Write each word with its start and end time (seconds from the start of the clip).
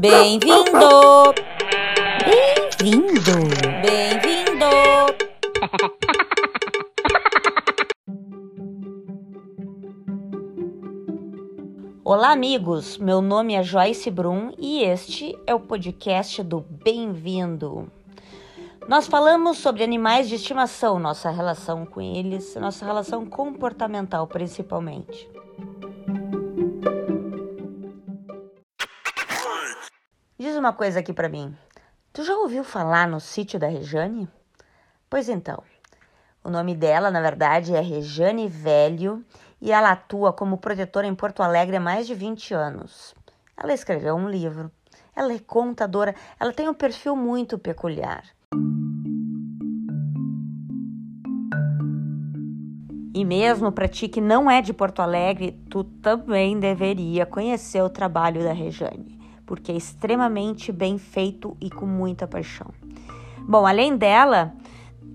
Bem-vindo! 0.00 1.34
Bem-vindo! 2.24 3.32
Bem-vindo! 3.82 4.66
Olá, 12.02 12.32
amigos! 12.32 12.96
Meu 12.96 13.20
nome 13.20 13.52
é 13.52 13.62
Joyce 13.62 14.10
Brum 14.10 14.54
e 14.56 14.82
este 14.84 15.38
é 15.46 15.54
o 15.54 15.60
podcast 15.60 16.42
do 16.42 16.60
Bem-vindo. 16.60 17.92
Nós 18.88 19.06
falamos 19.06 19.58
sobre 19.58 19.84
animais 19.84 20.30
de 20.30 20.36
estimação, 20.36 20.98
nossa 20.98 21.28
relação 21.28 21.84
com 21.84 22.00
eles, 22.00 22.54
nossa 22.54 22.86
relação 22.86 23.26
comportamental 23.26 24.26
principalmente. 24.26 25.28
Diz 30.40 30.56
uma 30.56 30.72
coisa 30.72 31.00
aqui 31.00 31.12
para 31.12 31.28
mim. 31.28 31.54
Tu 32.14 32.24
já 32.24 32.34
ouviu 32.34 32.64
falar 32.64 33.06
no 33.06 33.20
sítio 33.20 33.60
da 33.60 33.66
Rejane? 33.66 34.26
Pois 35.10 35.28
então, 35.28 35.62
o 36.42 36.48
nome 36.48 36.74
dela, 36.74 37.10
na 37.10 37.20
verdade, 37.20 37.76
é 37.76 37.80
Rejane 37.82 38.48
Velho 38.48 39.22
e 39.60 39.70
ela 39.70 39.90
atua 39.90 40.32
como 40.32 40.56
protetora 40.56 41.06
em 41.06 41.14
Porto 41.14 41.42
Alegre 41.42 41.76
há 41.76 41.80
mais 41.80 42.06
de 42.06 42.14
20 42.14 42.54
anos. 42.54 43.14
Ela 43.54 43.74
escreveu 43.74 44.14
um 44.14 44.30
livro, 44.30 44.72
ela 45.14 45.30
é 45.30 45.38
contadora, 45.38 46.14
ela 46.40 46.54
tem 46.54 46.70
um 46.70 46.74
perfil 46.74 47.14
muito 47.14 47.58
peculiar. 47.58 48.24
E 53.12 53.26
mesmo 53.26 53.70
para 53.70 53.86
ti 53.86 54.08
que 54.08 54.22
não 54.22 54.50
é 54.50 54.62
de 54.62 54.72
Porto 54.72 55.02
Alegre, 55.02 55.52
tu 55.68 55.84
também 55.84 56.58
deveria 56.58 57.26
conhecer 57.26 57.82
o 57.82 57.90
trabalho 57.90 58.42
da 58.42 58.54
Rejane 58.54 59.19
porque 59.50 59.72
é 59.72 59.76
extremamente 59.76 60.70
bem 60.70 60.96
feito 60.96 61.56
e 61.60 61.68
com 61.68 61.84
muita 61.84 62.24
paixão. 62.24 62.68
Bom, 63.36 63.66
além 63.66 63.96
dela, 63.96 64.54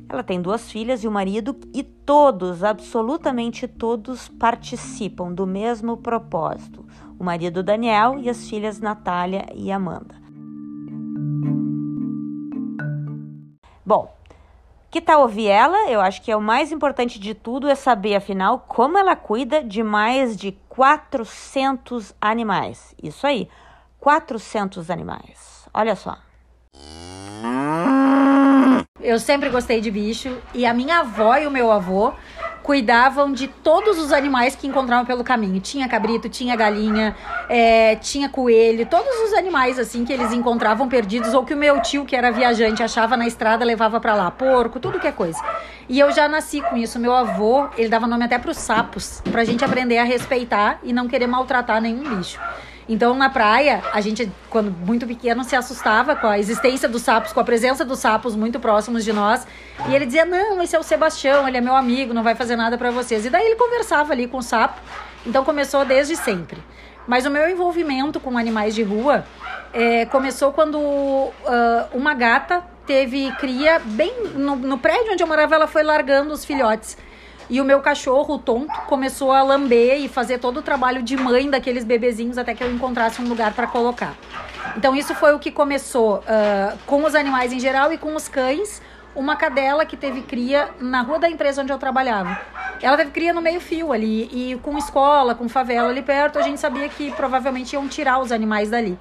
ela 0.10 0.24
tem 0.24 0.42
duas 0.42 0.70
filhas 0.70 1.02
e 1.02 1.08
um 1.08 1.12
marido 1.12 1.56
e 1.74 1.82
todos, 1.82 2.62
absolutamente 2.62 3.66
todos, 3.66 4.28
participam 4.28 5.32
do 5.32 5.48
mesmo 5.48 5.96
propósito. 5.96 6.86
O 7.18 7.24
marido 7.24 7.64
Daniel 7.64 8.20
e 8.20 8.30
as 8.30 8.50
filhas 8.50 8.82
Natália 8.82 9.46
e 9.56 9.72
Amanda. 9.72 10.16
Bom, 13.86 14.14
que 14.92 15.00
tal 15.00 15.22
ouvir 15.22 15.48
ela? 15.48 15.90
Eu 15.90 16.02
acho 16.02 16.22
que 16.22 16.30
é 16.30 16.36
o 16.36 16.42
mais 16.42 16.74
importante 16.74 17.18
de 17.22 17.34
tudo 17.34 17.70
é 17.70 17.76
saber, 17.76 18.16
afinal, 18.16 18.66
como 18.68 18.98
ela 18.98 19.16
cuida 19.16 19.64
de 19.64 19.82
mais 19.82 20.36
de 20.36 20.52
400 20.68 22.14
animais. 22.20 22.94
Isso 23.02 23.26
aí, 23.26 23.48
400 24.06 24.92
animais. 24.92 25.68
Olha 25.74 25.96
só. 25.96 26.16
Eu 29.02 29.18
sempre 29.18 29.50
gostei 29.50 29.82
de 29.82 29.90
bicho 29.90 30.38
e 30.54 30.64
a 30.64 30.76
minha 30.76 31.00
avó 31.00 31.36
e 31.38 31.48
o 31.48 31.52
meu 31.52 31.72
avô 31.72 32.14
cuidavam 32.62 33.34
de 33.34 33.48
todos 33.48 33.98
os 33.98 34.12
animais 34.12 34.56
que 34.56 34.68
encontravam 34.68 35.06
pelo 35.06 35.24
caminho. 35.24 35.60
Tinha 35.60 35.90
cabrito, 35.90 36.30
tinha 36.30 36.56
galinha, 36.56 37.16
é, 37.50 37.96
tinha 37.96 38.30
coelho, 38.30 38.86
todos 38.86 39.12
os 39.22 39.34
animais 39.34 39.80
assim 39.80 40.06
que 40.06 40.14
eles 40.14 40.32
encontravam 40.32 40.88
perdidos 40.88 41.34
ou 41.34 41.44
que 41.44 41.56
o 41.56 41.58
meu 41.58 41.82
tio, 41.82 42.06
que 42.06 42.16
era 42.16 42.32
viajante, 42.32 42.84
achava 42.84 43.18
na 43.18 43.26
estrada, 43.26 43.66
levava 43.66 44.00
para 44.00 44.14
lá. 44.14 44.30
Porco, 44.30 44.80
tudo 44.80 45.00
que 45.00 45.08
é 45.08 45.12
coisa. 45.12 45.44
E 45.90 46.00
eu 46.00 46.12
já 46.12 46.30
nasci 46.30 46.62
com 46.62 46.78
isso. 46.78 47.00
Meu 47.00 47.16
avô, 47.16 47.68
ele 47.76 47.90
dava 47.90 48.06
nome 48.06 48.26
até 48.26 48.38
para 48.38 48.52
os 48.52 48.58
sapos, 48.58 49.24
pra 49.32 49.44
gente 49.44 49.66
aprender 49.66 49.98
a 49.98 50.04
respeitar 50.04 50.78
e 50.84 50.94
não 50.94 51.08
querer 51.08 51.26
maltratar 51.26 51.82
nenhum 51.82 52.18
bicho. 52.18 52.40
Então, 52.88 53.16
na 53.16 53.30
praia, 53.30 53.82
a 53.92 54.00
gente, 54.00 54.32
quando 54.50 54.70
muito 54.70 55.08
pequeno, 55.08 55.44
se 55.44 55.56
assustava 55.56 56.16
com 56.16 56.28
a 56.28 56.38
existência 56.38 56.88
dos 56.88 57.02
sapos, 57.02 57.34
com 57.34 57.40
a 57.40 57.44
presença 57.44 57.84
dos 57.84 58.00
sapos 58.00 58.36
muito 58.36 58.60
próximos 58.60 59.04
de 59.04 59.12
nós. 59.12 59.48
E 59.90 59.96
ele 59.96 60.06
dizia: 60.06 60.24
Não, 60.24 60.62
esse 60.62 60.76
é 60.76 60.80
o 60.80 60.84
Sebastião, 60.84 61.48
ele 61.48 61.58
é 61.58 61.62
meu 61.62 61.76
amigo, 61.76 62.14
não 62.14 62.24
vai 62.24 62.36
fazer 62.36 62.56
nada 62.56 62.78
para 62.78 62.92
vocês. 62.92 63.26
E 63.26 63.30
daí 63.30 63.46
ele 63.46 63.56
conversava 63.56 64.14
ali 64.14 64.28
com 64.28 64.38
o 64.38 64.44
sapo. 64.44 64.80
Então, 65.26 65.44
começou 65.44 65.84
desde 65.84 66.16
sempre. 66.16 66.62
Mas 67.08 67.26
o 67.26 67.32
meu 67.32 67.50
envolvimento 67.50 68.20
com 68.20 68.38
animais 68.38 68.76
de 68.76 68.84
rua 68.84 69.26
é, 69.74 70.06
começou 70.06 70.52
quando 70.52 70.80
uh, 70.80 71.32
uma 71.94 72.14
gata 72.14 72.64
teve 72.86 73.32
cria 73.34 73.80
bem 73.80 74.14
no, 74.36 74.56
no 74.56 74.78
prédio 74.78 75.14
onde 75.14 75.24
eu 75.24 75.28
morava, 75.28 75.56
ela 75.56 75.68
foi 75.68 75.84
largando 75.84 76.34
os 76.34 76.46
filhotes. 76.46 76.98
E 77.50 77.62
o 77.62 77.66
meu 77.66 77.80
cachorro, 77.82 78.36
o 78.36 78.40
tonto, 78.40 78.74
começou 78.88 79.32
a 79.32 79.44
lamber 79.44 80.00
e 80.00 80.08
fazer 80.08 80.40
todo 80.40 80.58
o 80.58 80.62
trabalho 80.62 81.04
de 81.04 81.16
mãe 81.16 81.50
daqueles 81.50 81.84
bebezinhos 81.84 82.38
até 82.38 82.56
que 82.56 82.64
eu 82.64 82.72
encontrasse 82.72 83.22
um 83.22 83.28
lugar 83.28 83.54
para 83.54 83.68
colocar. 83.68 84.16
Então, 84.76 84.96
isso 84.96 85.14
foi 85.14 85.34
o 85.34 85.40
que 85.40 85.52
começou 85.52 86.18
uh, 86.18 86.78
com 86.86 87.04
os 87.04 87.14
animais 87.14 87.54
em 87.54 87.60
geral 87.60 87.94
e 87.94 87.98
com 87.98 88.16
os 88.16 88.28
cães. 88.28 88.82
Uma 89.16 89.36
cadela 89.36 89.86
que 89.86 89.96
teve 89.96 90.24
cria 90.24 90.70
na 90.80 91.02
rua 91.02 91.20
da 91.20 91.30
empresa 91.30 91.62
onde 91.62 91.72
eu 91.72 91.78
trabalhava. 91.78 92.38
Ela 92.82 92.98
teve 92.98 93.12
cria 93.12 93.34
no 93.34 93.42
meio-fio 93.42 93.94
ali, 93.94 94.30
e 94.32 94.60
com 94.62 94.78
escola, 94.78 95.34
com 95.34 95.48
favela 95.48 95.90
ali 95.90 96.02
perto, 96.02 96.38
a 96.38 96.42
gente 96.42 96.60
sabia 96.60 96.90
que 96.90 97.12
provavelmente 97.12 97.74
iam 97.74 97.88
tirar 97.88 98.20
os 98.20 98.32
animais 98.32 98.70
dali. 98.70 98.98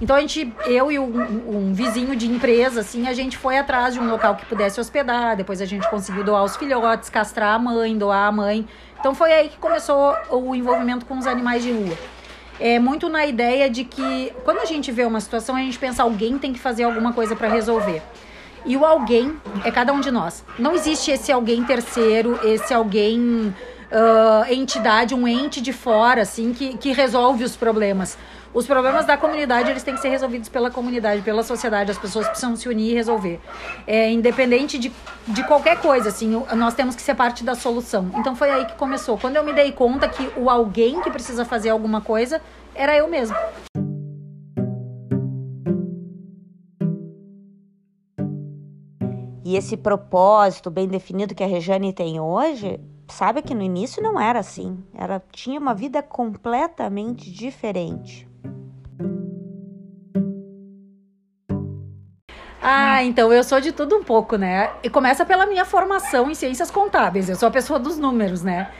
Então 0.00 0.14
a 0.14 0.20
gente, 0.20 0.52
eu 0.66 0.92
e 0.92 0.98
um, 0.98 1.68
um, 1.68 1.72
vizinho 1.72 2.14
de 2.14 2.28
empresa, 2.28 2.80
assim, 2.80 3.08
a 3.08 3.14
gente 3.14 3.38
foi 3.38 3.56
atrás 3.56 3.94
de 3.94 4.00
um 4.00 4.10
local 4.10 4.36
que 4.36 4.44
pudesse 4.44 4.78
hospedar. 4.78 5.36
Depois 5.36 5.60
a 5.62 5.64
gente 5.64 5.88
conseguiu 5.88 6.22
doar 6.22 6.44
os 6.44 6.56
filhotes, 6.56 7.08
castrar 7.08 7.54
a 7.54 7.58
mãe, 7.58 7.96
doar 7.96 8.28
a 8.28 8.32
mãe. 8.32 8.66
Então 9.00 9.14
foi 9.14 9.32
aí 9.32 9.48
que 9.48 9.56
começou 9.56 10.14
o 10.30 10.54
envolvimento 10.54 11.06
com 11.06 11.16
os 11.16 11.26
animais 11.26 11.62
de 11.62 11.72
rua. 11.72 11.96
É 12.60 12.78
muito 12.78 13.08
na 13.08 13.26
ideia 13.26 13.68
de 13.70 13.84
que 13.84 14.32
quando 14.44 14.58
a 14.58 14.64
gente 14.66 14.92
vê 14.92 15.04
uma 15.04 15.20
situação, 15.20 15.56
a 15.56 15.60
gente 15.60 15.78
pensa 15.78 16.02
alguém 16.02 16.38
tem 16.38 16.52
que 16.52 16.58
fazer 16.58 16.84
alguma 16.84 17.12
coisa 17.12 17.34
para 17.34 17.48
resolver. 17.48 18.02
E 18.66 18.76
o 18.76 18.84
alguém 18.84 19.36
é 19.64 19.70
cada 19.70 19.92
um 19.92 20.00
de 20.00 20.10
nós. 20.10 20.44
Não 20.58 20.74
existe 20.74 21.10
esse 21.10 21.30
alguém 21.30 21.62
terceiro, 21.64 22.38
esse 22.42 22.74
alguém 22.74 23.54
uh, 23.92 24.52
entidade, 24.52 25.14
um 25.14 25.26
ente 25.26 25.60
de 25.60 25.72
fora, 25.72 26.22
assim, 26.22 26.52
que, 26.52 26.76
que 26.76 26.92
resolve 26.92 27.44
os 27.44 27.56
problemas. 27.56 28.18
Os 28.56 28.66
problemas 28.66 29.04
da 29.04 29.18
comunidade, 29.18 29.68
eles 29.68 29.82
têm 29.82 29.94
que 29.94 30.00
ser 30.00 30.08
resolvidos 30.08 30.48
pela 30.48 30.70
comunidade, 30.70 31.20
pela 31.20 31.42
sociedade. 31.42 31.90
As 31.90 31.98
pessoas 31.98 32.26
precisam 32.26 32.56
se 32.56 32.66
unir 32.70 32.92
e 32.92 32.94
resolver. 32.94 33.38
É, 33.86 34.10
independente 34.10 34.78
de, 34.78 34.90
de 35.28 35.44
qualquer 35.44 35.78
coisa, 35.78 36.08
assim, 36.08 36.42
nós 36.54 36.72
temos 36.72 36.96
que 36.96 37.02
ser 37.02 37.14
parte 37.14 37.44
da 37.44 37.54
solução. 37.54 38.10
Então 38.14 38.34
foi 38.34 38.50
aí 38.50 38.64
que 38.64 38.74
começou. 38.76 39.18
Quando 39.18 39.36
eu 39.36 39.44
me 39.44 39.52
dei 39.52 39.72
conta 39.72 40.08
que 40.08 40.30
o 40.38 40.48
alguém 40.48 41.02
que 41.02 41.10
precisa 41.10 41.44
fazer 41.44 41.68
alguma 41.68 42.00
coisa 42.00 42.40
era 42.74 42.96
eu 42.96 43.06
mesmo. 43.06 43.36
E 49.44 49.54
esse 49.54 49.76
propósito 49.76 50.70
bem 50.70 50.88
definido 50.88 51.34
que 51.34 51.44
a 51.44 51.46
Rejane 51.46 51.92
tem 51.92 52.18
hoje, 52.18 52.80
sabe 53.06 53.42
que 53.42 53.54
no 53.54 53.62
início 53.62 54.02
não 54.02 54.18
era 54.18 54.38
assim. 54.38 54.82
Ela 54.94 55.22
tinha 55.30 55.60
uma 55.60 55.74
vida 55.74 56.02
completamente 56.02 57.30
diferente. 57.30 58.26
Ah, 62.68 63.00
então 63.04 63.32
eu 63.32 63.44
sou 63.44 63.60
de 63.60 63.70
tudo 63.70 63.94
um 63.94 64.02
pouco, 64.02 64.34
né? 64.34 64.70
E 64.82 64.90
começa 64.90 65.24
pela 65.24 65.46
minha 65.46 65.64
formação 65.64 66.28
em 66.28 66.34
ciências 66.34 66.68
contábeis. 66.68 67.28
Eu 67.28 67.36
sou 67.36 67.46
a 67.46 67.52
pessoa 67.52 67.78
dos 67.78 67.96
números, 67.96 68.42
né? 68.42 68.70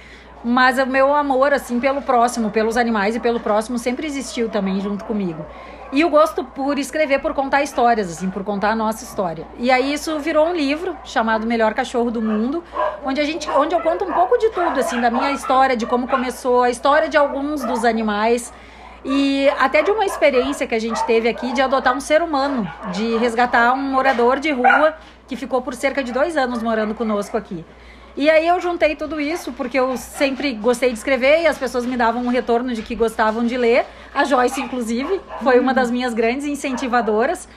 Mas 0.42 0.76
o 0.76 0.84
meu 0.84 1.14
amor, 1.14 1.52
assim, 1.52 1.78
pelo 1.78 2.02
próximo, 2.02 2.50
pelos 2.50 2.76
animais 2.76 3.14
e 3.14 3.20
pelo 3.20 3.38
próximo 3.38 3.78
sempre 3.78 4.04
existiu 4.04 4.48
também 4.48 4.80
junto 4.80 5.04
comigo. 5.04 5.46
E 5.92 6.04
o 6.04 6.10
gosto 6.10 6.42
por 6.42 6.80
escrever, 6.80 7.20
por 7.20 7.32
contar 7.32 7.62
histórias, 7.62 8.10
assim, 8.10 8.28
por 8.28 8.42
contar 8.42 8.70
a 8.70 8.74
nossa 8.74 9.04
história. 9.04 9.46
E 9.56 9.70
aí 9.70 9.92
isso 9.92 10.18
virou 10.18 10.48
um 10.48 10.52
livro 10.52 10.96
chamado 11.04 11.46
Melhor 11.46 11.72
Cachorro 11.72 12.10
do 12.10 12.20
Mundo, 12.20 12.64
onde 13.04 13.20
a 13.20 13.24
gente, 13.24 13.48
onde 13.50 13.72
eu 13.72 13.80
conto 13.80 14.04
um 14.04 14.12
pouco 14.12 14.36
de 14.36 14.50
tudo, 14.50 14.80
assim, 14.80 15.00
da 15.00 15.10
minha 15.10 15.30
história, 15.30 15.76
de 15.76 15.86
como 15.86 16.08
começou, 16.08 16.64
a 16.64 16.70
história 16.70 17.08
de 17.08 17.16
alguns 17.16 17.62
dos 17.62 17.84
animais 17.84 18.52
e 19.08 19.48
até 19.56 19.82
de 19.82 19.90
uma 19.92 20.04
experiência 20.04 20.66
que 20.66 20.74
a 20.74 20.80
gente 20.80 21.00
teve 21.04 21.28
aqui 21.28 21.52
de 21.52 21.62
adotar 21.62 21.96
um 21.96 22.00
ser 22.00 22.22
humano, 22.22 22.68
de 22.92 23.16
resgatar 23.18 23.72
um 23.72 23.80
morador 23.80 24.40
de 24.40 24.50
rua 24.50 24.96
que 25.28 25.36
ficou 25.36 25.62
por 25.62 25.74
cerca 25.74 26.02
de 26.02 26.10
dois 26.12 26.36
anos 26.36 26.60
morando 26.60 26.92
conosco 26.92 27.36
aqui. 27.36 27.64
E 28.16 28.28
aí 28.28 28.48
eu 28.48 28.60
juntei 28.60 28.96
tudo 28.96 29.20
isso 29.20 29.52
porque 29.52 29.78
eu 29.78 29.96
sempre 29.96 30.54
gostei 30.54 30.90
de 30.90 30.98
escrever 30.98 31.42
e 31.42 31.46
as 31.46 31.56
pessoas 31.56 31.86
me 31.86 31.96
davam 31.96 32.24
um 32.24 32.28
retorno 32.28 32.74
de 32.74 32.82
que 32.82 32.96
gostavam 32.96 33.44
de 33.46 33.56
ler. 33.56 33.86
A 34.12 34.24
Joyce, 34.24 34.60
inclusive, 34.60 35.20
foi 35.40 35.60
uma 35.60 35.72
das 35.72 35.88
minhas 35.88 36.12
grandes 36.12 36.44
incentivadoras. 36.44 37.48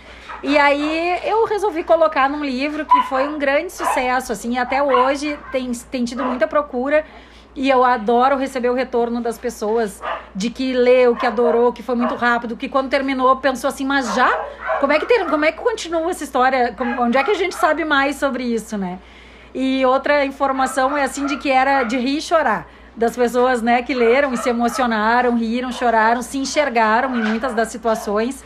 E 0.43 0.55
aí 0.55 1.19
eu 1.23 1.45
resolvi 1.45 1.83
colocar 1.83 2.29
num 2.29 2.45
livro 2.45 2.85
que 2.85 3.01
foi 3.03 3.27
um 3.27 3.39
grande 3.39 3.73
sucesso, 3.73 4.31
assim, 4.31 4.57
até 4.59 4.83
hoje 4.83 5.37
tem, 5.51 5.71
tem 5.89 6.05
tido 6.05 6.23
muita 6.23 6.47
procura. 6.47 7.03
E 7.59 7.69
eu 7.69 7.83
adoro 7.83 8.37
receber 8.37 8.69
o 8.69 8.73
retorno 8.73 9.19
das 9.19 9.37
pessoas 9.37 10.01
de 10.33 10.49
que 10.49 10.71
leu, 10.71 11.13
que 11.13 11.25
adorou, 11.25 11.73
que 11.73 11.83
foi 11.83 11.93
muito 11.93 12.15
rápido, 12.15 12.55
que 12.55 12.69
quando 12.69 12.89
terminou 12.89 13.35
pensou 13.35 13.67
assim, 13.67 13.85
mas 13.85 14.15
já? 14.15 14.31
Como 14.79 14.93
é 14.93 14.97
que 14.97 15.05
ter, 15.05 15.25
como 15.25 15.43
é 15.43 15.51
que 15.51 15.57
continua 15.61 16.09
essa 16.09 16.23
história? 16.23 16.73
Onde 17.01 17.17
é 17.17 17.23
que 17.23 17.31
a 17.31 17.33
gente 17.33 17.53
sabe 17.53 17.83
mais 17.83 18.15
sobre 18.15 18.45
isso, 18.45 18.77
né? 18.77 18.97
E 19.53 19.85
outra 19.85 20.23
informação 20.23 20.97
é 20.97 21.03
assim 21.03 21.25
de 21.25 21.35
que 21.35 21.51
era 21.51 21.83
de 21.83 21.97
rir 21.97 22.19
e 22.19 22.21
chorar. 22.21 22.65
Das 22.95 23.13
pessoas, 23.13 23.61
né, 23.61 23.81
que 23.81 23.93
leram 23.93 24.33
e 24.33 24.37
se 24.37 24.47
emocionaram, 24.47 25.37
riram, 25.37 25.69
choraram, 25.69 26.21
se 26.21 26.37
enxergaram 26.37 27.13
em 27.13 27.21
muitas 27.21 27.53
das 27.53 27.67
situações. 27.67 28.41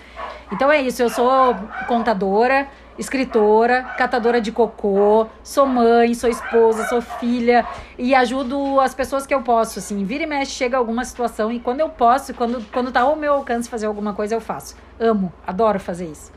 Então 0.51 0.71
é 0.71 0.81
isso, 0.81 1.04
eu 1.04 1.09
sou 1.09 1.56
contadora, 1.88 2.68
escritora, 2.98 3.84
catadora 3.98 4.40
de 4.40 4.51
cocô, 4.51 5.28
sou 5.44 5.66
mãe, 5.66 6.13
sou 6.13 6.30
esposa, 6.30 6.88
sou 6.88 7.01
filha 7.01 7.66
e 7.98 8.13
ajudo 8.13 8.80
as 8.80 8.94
pessoas 8.94 9.25
que 9.25 9.34
eu 9.34 9.42
posso, 9.42 9.80
assim. 9.80 10.04
Vira 10.06 10.24
e 10.24 10.28
mexe, 10.28 10.51
chega 10.51 10.78
alguma 10.78 11.04
situação 11.06 11.51
e 11.51 11.60
quando 11.60 11.80
eu 11.80 11.90
posso, 11.90 12.34
quando, 12.34 12.63
quando 12.72 12.92
tá 12.92 13.01
ao 13.01 13.16
meu 13.16 13.34
alcance 13.34 13.69
fazer 13.69 13.86
alguma 13.86 14.13
coisa, 14.13 14.36
eu 14.36 14.42
faço. 14.42 14.75
Amo, 15.00 15.31
adoro 15.45 15.80
fazer 15.80 16.06
isso. 16.06 16.31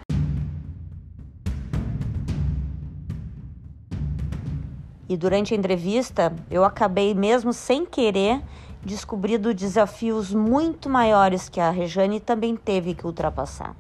E 5.08 5.16
durante 5.16 5.54
a 5.54 5.56
entrevista, 5.56 6.34
eu 6.50 6.64
acabei 6.64 7.14
mesmo 7.14 7.52
sem 7.52 7.86
querer 7.86 8.42
descobrindo 8.84 9.52
desafios 9.52 10.32
muito 10.32 10.88
maiores 10.88 11.48
que 11.48 11.60
a 11.60 11.70
Rejane 11.70 12.20
também 12.20 12.56
teve 12.56 12.94
que 12.94 13.06
ultrapassar. 13.06 13.74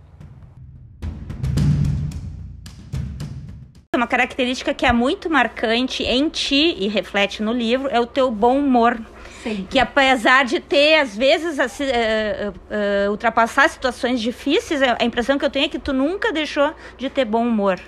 Uma 3.96 4.06
característica 4.06 4.74
que 4.74 4.84
é 4.84 4.92
muito 4.92 5.30
marcante 5.30 6.02
em 6.02 6.28
ti 6.28 6.76
e 6.78 6.86
reflete 6.86 7.42
no 7.42 7.52
livro 7.52 7.88
é 7.88 7.98
o 7.98 8.06
teu 8.06 8.30
bom 8.30 8.58
humor. 8.58 9.00
Sim. 9.42 9.66
Que 9.70 9.78
apesar 9.78 10.44
de 10.44 10.60
ter, 10.60 11.00
às 11.00 11.16
vezes, 11.16 11.58
uh, 11.58 11.62
uh, 11.62 13.08
uh, 13.08 13.10
ultrapassar 13.10 13.68
situações 13.70 14.20
difíceis, 14.20 14.82
a 14.82 15.04
impressão 15.04 15.38
que 15.38 15.44
eu 15.44 15.50
tenho 15.50 15.66
é 15.66 15.68
que 15.68 15.78
tu 15.78 15.92
nunca 15.92 16.32
deixou 16.32 16.74
de 16.98 17.08
ter 17.08 17.24
bom 17.24 17.46
humor. 17.46 17.80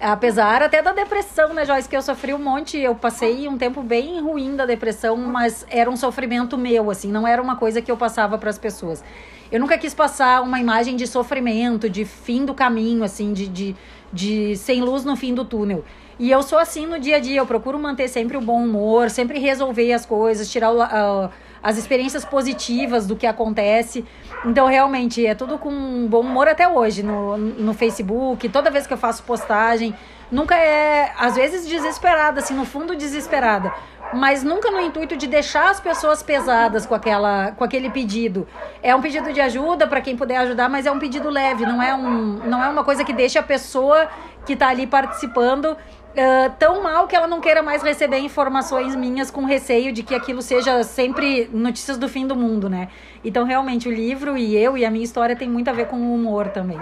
Apesar 0.00 0.62
até 0.62 0.82
da 0.82 0.92
depressão, 0.92 1.54
né, 1.54 1.64
Joyce? 1.64 1.88
Que 1.88 1.96
eu 1.96 2.02
sofri 2.02 2.34
um 2.34 2.38
monte. 2.38 2.76
Eu 2.76 2.94
passei 2.94 3.46
um 3.46 3.56
tempo 3.56 3.82
bem 3.82 4.20
ruim 4.20 4.56
da 4.56 4.66
depressão, 4.66 5.16
mas 5.16 5.64
era 5.70 5.88
um 5.88 5.96
sofrimento 5.96 6.58
meu, 6.58 6.90
assim, 6.90 7.12
não 7.12 7.26
era 7.28 7.40
uma 7.40 7.56
coisa 7.56 7.80
que 7.80 7.90
eu 7.90 7.96
passava 7.96 8.36
para 8.38 8.50
as 8.50 8.58
pessoas. 8.58 9.04
Eu 9.52 9.60
nunca 9.60 9.78
quis 9.78 9.94
passar 9.94 10.42
uma 10.42 10.58
imagem 10.58 10.96
de 10.96 11.06
sofrimento, 11.06 11.88
de 11.88 12.04
fim 12.04 12.44
do 12.44 12.52
caminho, 12.52 13.04
assim, 13.04 13.32
de, 13.32 13.46
de, 13.46 13.76
de 14.14 14.56
sem 14.56 14.80
luz 14.80 15.04
no 15.04 15.16
fim 15.16 15.34
do 15.34 15.44
túnel. 15.44 15.84
E 16.18 16.30
eu 16.30 16.42
sou 16.42 16.58
assim 16.58 16.86
no 16.86 16.98
dia 16.98 17.16
a 17.16 17.20
dia, 17.20 17.40
eu 17.40 17.46
procuro 17.46 17.78
manter 17.78 18.08
sempre 18.08 18.36
o 18.36 18.40
bom 18.40 18.62
humor, 18.62 19.10
sempre 19.10 19.38
resolver 19.38 19.92
as 19.92 20.06
coisas, 20.06 20.48
tirar 20.48 20.70
o, 20.70 20.80
uh, 20.80 21.28
as 21.60 21.76
experiências 21.76 22.24
positivas 22.24 23.06
do 23.06 23.16
que 23.16 23.26
acontece. 23.26 24.04
Então, 24.44 24.66
realmente, 24.66 25.26
é 25.26 25.34
tudo 25.34 25.58
com 25.58 26.06
bom 26.06 26.20
humor 26.20 26.46
até 26.46 26.68
hoje 26.68 27.02
no, 27.02 27.36
no 27.36 27.74
Facebook. 27.74 28.48
Toda 28.48 28.70
vez 28.70 28.86
que 28.86 28.92
eu 28.92 28.98
faço 28.98 29.24
postagem, 29.24 29.92
nunca 30.30 30.54
é, 30.56 31.12
às 31.18 31.34
vezes, 31.34 31.66
desesperada, 31.66 32.40
assim, 32.40 32.54
no 32.54 32.64
fundo, 32.64 32.94
desesperada. 32.94 33.72
Mas 34.14 34.42
nunca 34.42 34.70
no 34.70 34.80
intuito 34.80 35.16
de 35.16 35.26
deixar 35.26 35.70
as 35.70 35.80
pessoas 35.80 36.22
pesadas 36.22 36.86
com, 36.86 36.94
aquela, 36.94 37.52
com 37.52 37.64
aquele 37.64 37.90
pedido. 37.90 38.46
É 38.82 38.94
um 38.94 39.00
pedido 39.00 39.32
de 39.32 39.40
ajuda 39.40 39.86
para 39.86 40.00
quem 40.00 40.16
puder 40.16 40.36
ajudar, 40.38 40.68
mas 40.68 40.86
é 40.86 40.92
um 40.92 40.98
pedido 40.98 41.28
leve, 41.28 41.66
não 41.66 41.82
é, 41.82 41.94
um, 41.94 42.40
não 42.46 42.62
é 42.62 42.68
uma 42.68 42.84
coisa 42.84 43.04
que 43.04 43.12
deixa 43.12 43.40
a 43.40 43.42
pessoa 43.42 44.08
que 44.46 44.52
está 44.52 44.68
ali 44.68 44.86
participando 44.86 45.76
Uh, 46.14 46.48
tão 46.60 46.80
mal 46.80 47.08
que 47.08 47.16
ela 47.16 47.26
não 47.26 47.40
queira 47.40 47.60
mais 47.60 47.82
receber 47.82 48.18
informações 48.18 48.94
minhas 48.94 49.32
com 49.32 49.44
receio 49.44 49.92
de 49.92 50.04
que 50.04 50.14
aquilo 50.14 50.42
seja 50.42 50.80
sempre 50.84 51.50
notícias 51.52 51.98
do 51.98 52.08
fim 52.08 52.24
do 52.24 52.36
mundo, 52.36 52.70
né? 52.70 52.86
Então, 53.24 53.44
realmente, 53.44 53.88
o 53.88 53.92
livro 53.92 54.36
e 54.36 54.56
eu 54.56 54.78
e 54.78 54.84
a 54.84 54.90
minha 54.92 55.04
história 55.04 55.34
tem 55.34 55.50
muito 55.50 55.68
a 55.68 55.72
ver 55.72 55.88
com 55.88 55.96
o 55.96 56.14
humor 56.14 56.50
também. 56.50 56.78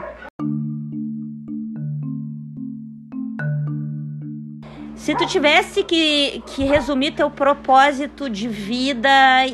Se 5.02 5.16
tu 5.16 5.26
tivesse 5.26 5.82
que, 5.82 6.40
que 6.46 6.62
resumir 6.62 7.10
teu 7.10 7.28
propósito 7.28 8.30
de 8.30 8.46
vida 8.46 9.08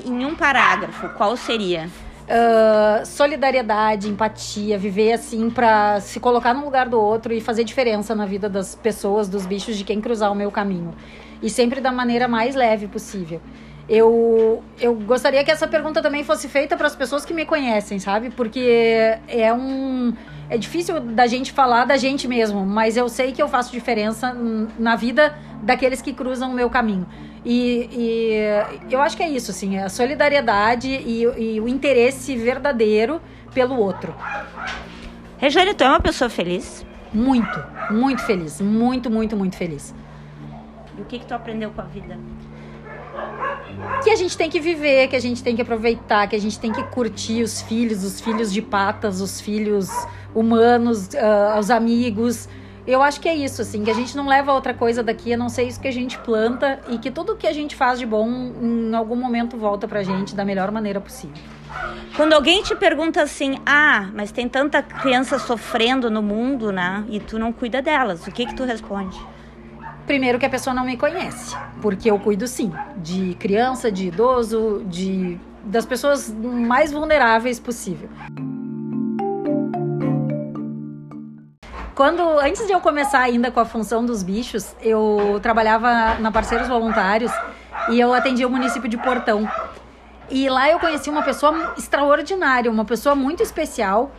em 0.05 0.27
um 0.27 0.35
parágrafo, 0.35 1.09
qual 1.17 1.39
seria? 1.39 1.89
Uh, 2.29 3.07
solidariedade, 3.07 4.11
empatia, 4.11 4.77
viver 4.77 5.15
assim 5.15 5.49
para 5.49 6.03
se 6.03 6.21
colocar 6.21 6.53
no 6.53 6.63
lugar 6.63 6.87
do 6.87 7.01
outro 7.01 7.33
e 7.33 7.41
fazer 7.41 7.65
diferença 7.65 8.15
na 8.15 8.27
vida 8.27 8.47
das 8.47 8.75
pessoas, 8.75 9.27
dos 9.27 9.47
bichos, 9.47 9.79
de 9.79 9.85
quem 9.85 10.03
cruzar 10.03 10.31
o 10.31 10.35
meu 10.35 10.51
caminho. 10.51 10.95
E 11.43 11.49
sempre 11.49 11.81
da 11.81 11.91
maneira 11.91 12.29
mais 12.29 12.55
leve 12.55 12.87
possível. 12.87 13.41
Eu, 13.89 14.63
eu 14.79 14.95
gostaria 14.95 15.43
que 15.43 15.51
essa 15.51 15.67
pergunta 15.67 16.03
também 16.03 16.23
fosse 16.23 16.47
feita 16.47 16.77
para 16.77 16.87
as 16.87 16.95
pessoas 16.95 17.25
que 17.25 17.33
me 17.33 17.47
conhecem, 17.47 17.99
sabe? 17.99 18.29
Porque 18.31 19.19
é 19.27 19.53
um. 19.53 20.13
É 20.51 20.59
difícil 20.59 21.01
da 21.01 21.27
gente 21.27 21.53
falar 21.53 21.87
da 21.87 21.97
gente 21.97 22.29
mesmo, 22.29 22.67
mas 22.67 22.97
eu 22.97 23.09
sei 23.09 23.33
que 23.33 23.41
eu 23.41 23.49
faço 23.49 23.73
diferença 23.73 24.35
na 24.79 24.95
vida 24.95 25.35
daqueles 25.63 26.03
que 26.03 26.13
cruzam 26.13 26.51
o 26.51 26.55
meu 26.55 26.69
caminho. 26.69 27.07
E, 27.45 27.89
e 27.93 28.93
eu 28.93 29.01
acho 29.01 29.17
que 29.17 29.23
é 29.23 29.29
isso, 29.29 29.51
assim, 29.51 29.79
a 29.79 29.89
solidariedade 29.89 30.89
e, 30.89 31.23
e 31.23 31.61
o 31.61 31.69
interesse 31.69 32.37
verdadeiro 32.37 33.21
pelo 33.55 33.79
outro. 33.79 34.15
Regiane, 35.39 35.73
tu 35.73 35.85
é 35.85 35.89
uma 35.89 36.01
pessoa 36.01 36.29
feliz? 36.29 36.85
Muito, 37.13 37.65
muito 37.91 38.23
feliz. 38.23 38.61
Muito, 38.61 39.11
muito, 39.11 39.37
muito 39.37 39.57
feliz. 39.57 39.95
E 40.97 41.01
o 41.01 41.05
que, 41.05 41.19
que 41.19 41.27
tu 41.27 41.33
aprendeu 41.33 41.71
com 41.71 41.81
a 41.81 41.85
vida? 41.85 42.19
Que 44.03 44.11
a 44.11 44.17
gente 44.17 44.37
tem 44.37 44.49
que 44.49 44.61
viver, 44.61 45.09
que 45.09 45.17
a 45.17 45.21
gente 45.21 45.43
tem 45.43 45.55
que 45.57 45.63
aproveitar, 45.63 46.27
que 46.29 46.37
a 46.37 46.41
gente 46.41 46.59
tem 46.59 46.73
que 46.73 46.83
curtir 46.85 47.43
os 47.43 47.61
filhos, 47.63 48.05
os 48.05 48.21
filhos 48.21 48.53
de 48.53 48.63
patas, 48.63 49.21
os 49.21 49.41
filhos 49.41 49.89
humanos, 50.35 51.09
uh, 51.09 51.59
os 51.59 51.71
amigos. 51.71 52.49
Eu 52.87 53.03
acho 53.03 53.21
que 53.21 53.29
é 53.29 53.35
isso, 53.35 53.61
assim, 53.61 53.85
que 53.85 53.91
a 53.91 53.95
gente 53.95 54.17
não 54.17 54.27
leva 54.27 54.53
outra 54.53 54.73
coisa 54.73 55.03
daqui 55.03 55.35
a 55.35 55.37
não 55.37 55.51
ser 55.51 55.65
isso 55.65 55.79
que 55.79 55.89
a 55.89 55.93
gente 55.93 56.19
planta 56.19 56.81
e 56.89 56.97
que 56.97 57.11
tudo 57.11 57.37
que 57.37 57.47
a 57.47 57.53
gente 57.53 57.77
faz 57.77 57.99
de 57.99 58.07
bom 58.07 58.27
em 58.29 58.95
algum 58.95 59.17
momento 59.17 59.59
volta 59.59 59.87
pra 59.87 60.03
gente 60.03 60.35
da 60.35 60.43
melhor 60.45 60.71
maneira 60.71 60.99
possível. 60.99 61.37
Quando 62.17 62.33
alguém 62.33 62.63
te 62.63 62.75
pergunta 62.75 63.23
assim, 63.23 63.59
ah, 63.67 64.09
mas 64.15 64.33
tem 64.33 64.49
tanta 64.49 64.83
criança 64.83 65.39
sofrendo 65.39 66.11
no 66.11 66.23
mundo, 66.23 66.73
né? 66.73 67.05
E 67.11 67.21
tu 67.21 67.39
não 67.39 67.53
cuida 67.53 67.83
delas, 67.83 68.27
o 68.27 68.33
que 68.33 68.47
que 68.47 68.55
tu 68.55 68.65
responde? 68.65 69.19
Primeiro 70.09 70.39
que 70.39 70.47
a 70.47 70.49
pessoa 70.49 70.73
não 70.73 70.87
me 70.87 70.97
conhece, 70.97 71.55
porque 71.83 72.11
eu 72.11 72.19
cuido 72.19 72.49
sim 72.49 72.73
de 72.97 73.35
criança, 73.35 73.93
de 73.93 74.07
idoso, 74.07 74.83
de 74.87 75.39
das 75.63 75.85
pessoas 75.85 76.33
mais 76.33 76.91
vulneráveis 76.91 77.61
possível. 77.61 78.09
Quando, 81.95 82.23
antes 82.39 82.67
de 82.67 82.73
eu 82.73 82.81
começar 82.81 83.21
ainda 83.21 83.51
com 83.51 83.61
a 83.61 83.67
função 83.67 84.07
dos 84.07 84.23
bichos, 84.23 84.75
eu 84.81 85.39
trabalhava 85.43 86.15
na 86.19 86.33
Parceiros 86.33 86.69
Voluntários 86.69 87.33
e 87.91 88.01
eu 88.01 88.15
atendia 88.15 88.47
o 88.49 88.51
município 88.51 88.89
de 88.89 88.97
Portão. 88.97 89.47
E 90.31 90.49
lá 90.49 90.71
eu 90.71 90.79
conheci 90.79 91.11
uma 91.11 91.23
pessoa 91.23 91.75
extraordinária, 91.77 92.71
uma 92.71 92.87
pessoa 92.87 93.15
muito 93.15 93.43
especial 93.43 94.11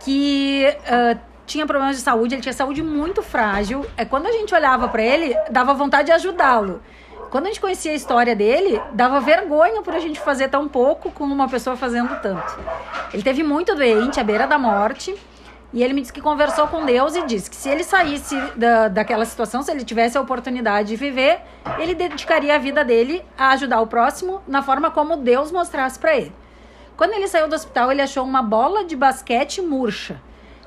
que 0.00 0.64
uh, 0.82 1.20
tinha 1.48 1.66
problemas 1.66 1.96
de 1.96 2.02
saúde, 2.02 2.34
ele 2.34 2.42
tinha 2.42 2.52
saúde 2.52 2.82
muito 2.82 3.22
frágil. 3.22 3.84
É 3.96 4.04
quando 4.04 4.26
a 4.26 4.32
gente 4.32 4.54
olhava 4.54 4.86
para 4.86 5.02
ele, 5.02 5.34
dava 5.50 5.74
vontade 5.74 6.06
de 6.06 6.12
ajudá-lo. 6.12 6.80
Quando 7.30 7.46
a 7.46 7.48
gente 7.48 7.60
conhecia 7.60 7.92
a 7.92 7.94
história 7.94 8.36
dele, 8.36 8.80
dava 8.92 9.18
vergonha 9.20 9.82
por 9.82 9.94
a 9.94 9.98
gente 9.98 10.20
fazer 10.20 10.48
tão 10.48 10.68
pouco 10.68 11.10
com 11.10 11.24
uma 11.24 11.48
pessoa 11.48 11.76
fazendo 11.76 12.20
tanto. 12.22 12.58
Ele 13.12 13.22
teve 13.22 13.42
muito 13.42 13.74
doente, 13.74 14.20
à 14.20 14.24
beira 14.24 14.46
da 14.46 14.58
morte. 14.58 15.14
E 15.70 15.82
ele 15.82 15.92
me 15.92 16.00
disse 16.00 16.12
que 16.12 16.20
conversou 16.22 16.66
com 16.66 16.86
Deus 16.86 17.14
e 17.14 17.26
disse 17.26 17.50
que 17.50 17.56
se 17.56 17.68
ele 17.68 17.84
saísse 17.84 18.34
da, 18.56 18.88
daquela 18.88 19.26
situação, 19.26 19.62
se 19.62 19.70
ele 19.70 19.84
tivesse 19.84 20.16
a 20.16 20.20
oportunidade 20.20 20.88
de 20.88 20.96
viver, 20.96 21.40
ele 21.78 21.94
dedicaria 21.94 22.54
a 22.54 22.58
vida 22.58 22.82
dele 22.82 23.22
a 23.36 23.50
ajudar 23.50 23.80
o 23.82 23.86
próximo 23.86 24.40
na 24.48 24.62
forma 24.62 24.90
como 24.90 25.18
Deus 25.18 25.52
mostrasse 25.52 25.98
para 25.98 26.16
ele. 26.16 26.32
Quando 26.96 27.12
ele 27.12 27.28
saiu 27.28 27.46
do 27.46 27.54
hospital, 27.54 27.92
ele 27.92 28.00
achou 28.00 28.24
uma 28.24 28.42
bola 28.42 28.82
de 28.82 28.96
basquete 28.96 29.60
murcha. 29.60 30.18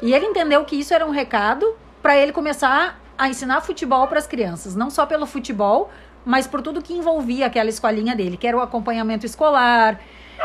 E 0.02 0.14
ele 0.14 0.26
entendeu 0.26 0.64
que 0.66 0.76
isso 0.76 0.94
era 0.94 1.06
um 1.06 1.12
recado 1.12 1.76
para 2.02 2.18
ele 2.18 2.32
começar 2.32 3.00
a 3.18 3.30
ensinar 3.30 3.62
futebol 3.62 4.08
para 4.08 4.18
as 4.18 4.26
crianças, 4.26 4.76
não 4.76 4.90
só 4.90 5.06
pelo 5.06 5.26
futebol, 5.26 5.92
mas 6.26 6.48
por 6.48 6.62
tudo 6.62 6.82
que 6.82 6.94
envolvia 6.94 7.46
aquela 7.46 7.70
escolinha 7.70 8.16
dele, 8.16 8.38
que 8.38 8.48
era 8.48 8.58
o 8.58 8.62
acompanhamento 8.62 9.26
escolar, 9.26 10.00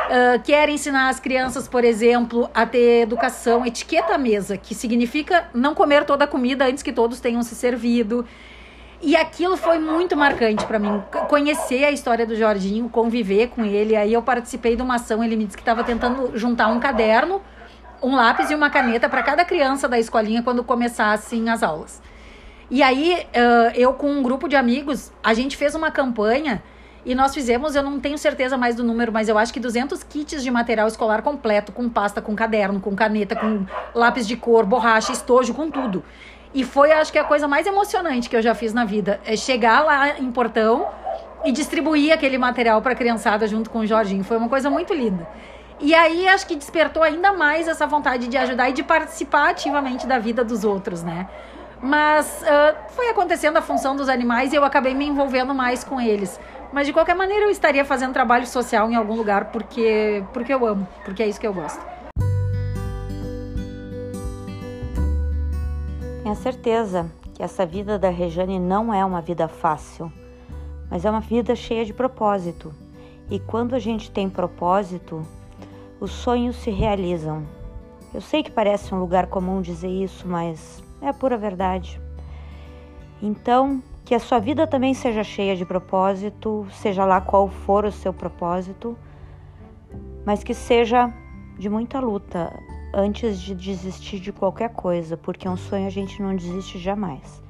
Uh, 0.06 0.40
quer 0.44 0.68
ensinar 0.68 1.08
as 1.08 1.18
crianças, 1.18 1.66
por 1.66 1.82
exemplo, 1.82 2.48
a 2.54 2.64
ter 2.64 3.02
educação, 3.02 3.66
etiqueta 3.66 4.16
mesa, 4.16 4.56
que 4.56 4.74
significa 4.74 5.48
não 5.52 5.74
comer 5.74 6.04
toda 6.04 6.24
a 6.24 6.28
comida 6.28 6.66
antes 6.66 6.82
que 6.82 6.92
todos 6.92 7.18
tenham 7.18 7.42
se 7.42 7.54
servido. 7.54 8.24
E 9.02 9.16
aquilo 9.16 9.56
foi 9.56 9.78
muito 9.78 10.16
marcante 10.16 10.64
para 10.64 10.78
mim. 10.78 11.02
Conhecer 11.28 11.84
a 11.84 11.90
história 11.90 12.24
do 12.24 12.36
Jorginho, 12.36 12.88
conviver 12.88 13.48
com 13.48 13.64
ele. 13.64 13.96
Aí 13.96 14.12
eu 14.12 14.22
participei 14.22 14.76
de 14.76 14.82
uma 14.82 14.94
ação, 14.96 15.24
ele 15.24 15.34
me 15.34 15.44
disse 15.44 15.56
que 15.56 15.62
estava 15.62 15.82
tentando 15.82 16.36
juntar 16.36 16.68
um 16.68 16.78
caderno, 16.78 17.42
um 18.06 18.14
lápis 18.14 18.52
e 18.52 18.54
uma 18.54 18.70
caneta 18.70 19.08
para 19.08 19.20
cada 19.20 19.44
criança 19.44 19.88
da 19.88 19.98
escolinha 19.98 20.40
quando 20.40 20.62
começassem 20.62 21.50
as 21.50 21.60
aulas. 21.60 22.00
E 22.70 22.80
aí, 22.80 23.26
uh, 23.34 23.72
eu 23.74 23.92
com 23.94 24.08
um 24.08 24.22
grupo 24.22 24.48
de 24.48 24.54
amigos, 24.54 25.12
a 25.24 25.34
gente 25.34 25.56
fez 25.56 25.74
uma 25.74 25.90
campanha 25.90 26.62
e 27.04 27.16
nós 27.16 27.34
fizemos, 27.34 27.74
eu 27.74 27.82
não 27.82 27.98
tenho 27.98 28.16
certeza 28.16 28.56
mais 28.56 28.76
do 28.76 28.84
número, 28.84 29.12
mas 29.12 29.28
eu 29.28 29.36
acho 29.36 29.52
que 29.52 29.58
200 29.58 30.04
kits 30.04 30.40
de 30.40 30.50
material 30.52 30.86
escolar 30.86 31.20
completo, 31.20 31.72
com 31.72 31.88
pasta, 31.88 32.22
com 32.22 32.36
caderno, 32.36 32.80
com 32.80 32.94
caneta, 32.94 33.34
com 33.34 33.66
lápis 33.92 34.24
de 34.26 34.36
cor, 34.36 34.64
borracha, 34.64 35.10
estojo, 35.10 35.52
com 35.52 35.68
tudo. 35.68 36.04
E 36.54 36.62
foi, 36.62 36.92
acho 36.92 37.10
que, 37.10 37.18
a 37.18 37.24
coisa 37.24 37.48
mais 37.48 37.66
emocionante 37.66 38.30
que 38.30 38.36
eu 38.36 38.42
já 38.42 38.54
fiz 38.54 38.72
na 38.72 38.84
vida. 38.84 39.20
É 39.24 39.36
chegar 39.36 39.84
lá 39.84 40.16
em 40.16 40.30
Portão 40.30 40.86
e 41.44 41.50
distribuir 41.50 42.12
aquele 42.12 42.38
material 42.38 42.80
para 42.80 42.92
a 42.92 42.96
criançada 42.96 43.48
junto 43.48 43.68
com 43.68 43.80
o 43.80 43.86
Jorginho. 43.86 44.22
Foi 44.22 44.36
uma 44.36 44.48
coisa 44.48 44.70
muito 44.70 44.94
linda. 44.94 45.26
E 45.78 45.94
aí 45.94 46.26
acho 46.26 46.46
que 46.46 46.56
despertou 46.56 47.02
ainda 47.02 47.32
mais 47.32 47.68
essa 47.68 47.86
vontade 47.86 48.28
de 48.28 48.36
ajudar 48.36 48.70
e 48.70 48.72
de 48.72 48.82
participar 48.82 49.50
ativamente 49.50 50.06
da 50.06 50.18
vida 50.18 50.42
dos 50.42 50.64
outros, 50.64 51.02
né? 51.02 51.28
Mas 51.82 52.42
uh, 52.42 52.76
foi 52.92 53.10
acontecendo 53.10 53.58
a 53.58 53.62
função 53.62 53.94
dos 53.94 54.08
animais 54.08 54.52
e 54.52 54.56
eu 54.56 54.64
acabei 54.64 54.94
me 54.94 55.06
envolvendo 55.06 55.54
mais 55.54 55.84
com 55.84 56.00
eles. 56.00 56.40
Mas 56.72 56.86
de 56.86 56.92
qualquer 56.92 57.14
maneira 57.14 57.44
eu 57.44 57.50
estaria 57.50 57.84
fazendo 57.84 58.14
trabalho 58.14 58.46
social 58.46 58.90
em 58.90 58.94
algum 58.94 59.14
lugar 59.14 59.46
porque, 59.46 60.24
porque 60.32 60.52
eu 60.52 60.64
amo, 60.66 60.88
porque 61.04 61.22
é 61.22 61.28
isso 61.28 61.38
que 61.38 61.46
eu 61.46 61.52
gosto. 61.52 61.84
Tenha 66.22 66.34
certeza 66.34 67.10
que 67.34 67.42
essa 67.42 67.66
vida 67.66 67.98
da 67.98 68.08
Rejane 68.08 68.58
não 68.58 68.92
é 68.92 69.04
uma 69.04 69.20
vida 69.20 69.46
fácil, 69.46 70.10
mas 70.90 71.04
é 71.04 71.10
uma 71.10 71.20
vida 71.20 71.54
cheia 71.54 71.84
de 71.84 71.92
propósito. 71.92 72.74
E 73.30 73.38
quando 73.38 73.74
a 73.74 73.78
gente 73.78 74.10
tem 74.10 74.28
propósito, 74.28 75.24
os 76.00 76.10
sonhos 76.10 76.56
se 76.56 76.70
realizam. 76.70 77.44
Eu 78.12 78.20
sei 78.20 78.42
que 78.42 78.50
parece 78.50 78.94
um 78.94 79.00
lugar 79.00 79.26
comum 79.26 79.60
dizer 79.60 79.88
isso, 79.88 80.26
mas 80.26 80.82
é 81.00 81.08
a 81.08 81.14
pura 81.14 81.36
verdade. 81.36 82.00
Então, 83.22 83.82
que 84.04 84.14
a 84.14 84.20
sua 84.20 84.38
vida 84.38 84.66
também 84.66 84.94
seja 84.94 85.24
cheia 85.24 85.56
de 85.56 85.64
propósito, 85.64 86.66
seja 86.70 87.04
lá 87.04 87.20
qual 87.20 87.48
for 87.48 87.84
o 87.84 87.92
seu 87.92 88.12
propósito, 88.12 88.96
mas 90.24 90.44
que 90.44 90.54
seja 90.54 91.12
de 91.58 91.68
muita 91.68 91.98
luta 91.98 92.52
antes 92.94 93.40
de 93.40 93.54
desistir 93.54 94.20
de 94.20 94.32
qualquer 94.32 94.70
coisa, 94.70 95.16
porque 95.16 95.48
um 95.48 95.56
sonho 95.56 95.86
a 95.86 95.90
gente 95.90 96.22
não 96.22 96.34
desiste 96.34 96.78
jamais. 96.78 97.42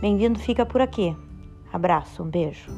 Bem-vindo, 0.00 0.38
fica 0.38 0.66
por 0.66 0.80
aqui. 0.80 1.16
Abraço, 1.72 2.22
um 2.22 2.26
beijo. 2.28 2.70